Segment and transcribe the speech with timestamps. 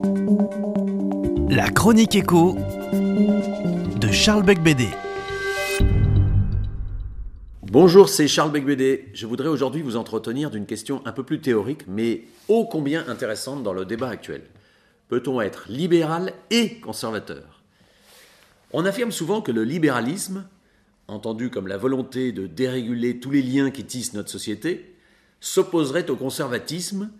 [0.00, 2.56] La chronique écho
[4.00, 4.88] de Charles Becbédé.
[7.62, 9.08] Bonjour, c'est Charles Becbédé.
[9.14, 13.62] Je voudrais aujourd'hui vous entretenir d'une question un peu plus théorique, mais ô combien intéressante
[13.62, 14.42] dans le débat actuel.
[15.06, 17.62] Peut-on être libéral et conservateur?
[18.72, 20.48] On affirme souvent que le libéralisme,
[21.06, 24.96] entendu comme la volonté de déréguler tous les liens qui tissent notre société,
[25.38, 27.12] s'opposerait au conservatisme,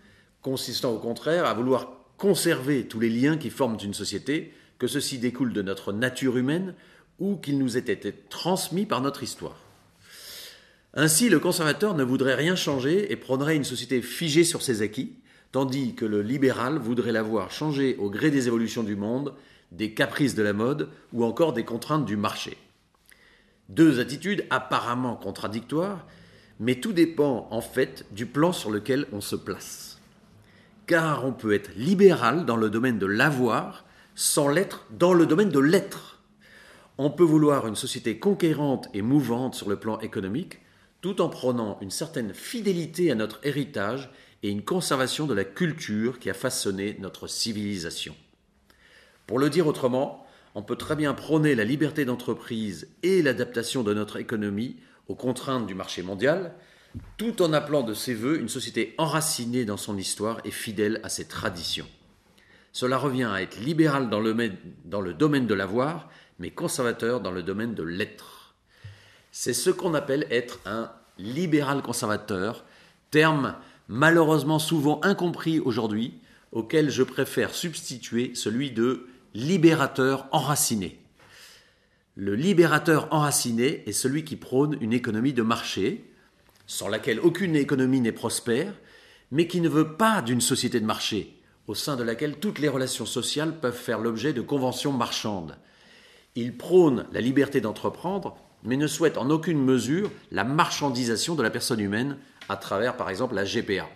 [0.43, 5.19] consistant au contraire à vouloir conserver tous les liens qui forment une société, que ceci
[5.19, 6.75] découle de notre nature humaine
[7.19, 9.59] ou qu'ils nous aient été transmis par notre histoire.
[10.95, 15.13] Ainsi, le conservateur ne voudrait rien changer et prendrait une société figée sur ses acquis,
[15.51, 19.35] tandis que le libéral voudrait la voir changer au gré des évolutions du monde,
[19.73, 22.57] des caprices de la mode ou encore des contraintes du marché.
[23.69, 26.07] Deux attitudes apparemment contradictoires,
[26.61, 29.94] mais tout dépend en fait du plan sur lequel on se place
[30.87, 35.49] car on peut être libéral dans le domaine de l'avoir sans l'être dans le domaine
[35.51, 36.23] de l'être.
[36.99, 40.61] On peut vouloir une société conquérante et mouvante sur le plan économique,
[41.01, 44.11] tout en prenant une certaine fidélité à notre héritage
[44.43, 48.15] et une conservation de la culture qui a façonné notre civilisation.
[49.27, 53.93] Pour le dire autrement, on peut très bien prôner la liberté d'entreprise et l'adaptation de
[53.93, 54.77] notre économie
[55.09, 56.55] aux contraintes du marché mondial,
[57.17, 61.09] tout en appelant de ses voeux une société enracinée dans son histoire et fidèle à
[61.09, 61.87] ses traditions.
[62.73, 67.75] Cela revient à être libéral dans le, domaine de l'avoir, mais conservateur dans le domaine
[67.75, 68.55] de l'être.
[69.31, 72.65] C'est ce qu'on appelle être un libéral conservateur,
[73.11, 73.55] terme
[73.89, 76.15] malheureusement souvent incompris aujourd'hui,
[76.51, 81.01] auquel je préfère substituer celui de libérateur enraciné.
[82.17, 86.13] Le libérateur enraciné est celui qui prône une économie de marché,
[86.67, 88.73] sans laquelle aucune économie n'est prospère,
[89.31, 92.69] mais qui ne veut pas d'une société de marché, au sein de laquelle toutes les
[92.69, 95.57] relations sociales peuvent faire l'objet de conventions marchandes.
[96.37, 101.51] Il prône la liberté d'entreprendre, mais ne souhaite en aucune mesure la marchandisation de la
[101.51, 103.89] personne humaine à travers, par exemple, la GPA.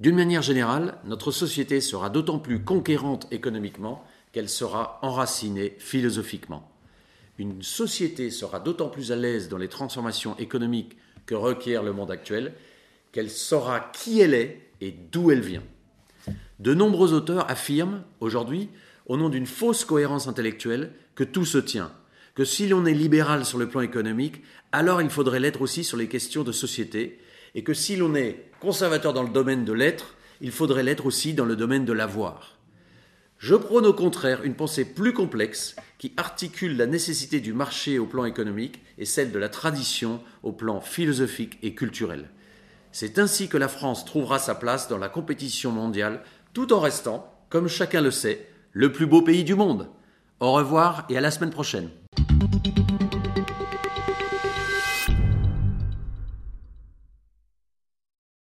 [0.00, 6.68] D'une manière générale, notre société sera d'autant plus conquérante économiquement qu'elle sera enracinée philosophiquement.
[7.38, 10.96] Une société sera d'autant plus à l'aise dans les transformations économiques
[11.26, 12.52] que requiert le monde actuel,
[13.12, 15.62] qu'elle saura qui elle est et d'où elle vient.
[16.58, 18.68] De nombreux auteurs affirment aujourd'hui,
[19.06, 21.92] au nom d'une fausse cohérence intellectuelle, que tout se tient,
[22.34, 24.42] que si l'on est libéral sur le plan économique,
[24.72, 27.18] alors il faudrait l'être aussi sur les questions de société,
[27.54, 31.34] et que si l'on est conservateur dans le domaine de l'être, il faudrait l'être aussi
[31.34, 32.58] dans le domaine de l'avoir.
[33.46, 38.06] Je prône au contraire une pensée plus complexe qui articule la nécessité du marché au
[38.06, 42.30] plan économique et celle de la tradition au plan philosophique et culturel.
[42.90, 46.22] C'est ainsi que la France trouvera sa place dans la compétition mondiale
[46.54, 49.90] tout en restant, comme chacun le sait, le plus beau pays du monde.
[50.40, 51.90] Au revoir et à la semaine prochaine.